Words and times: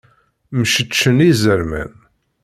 Mceččen 0.59 1.17
izerman. 1.29 1.91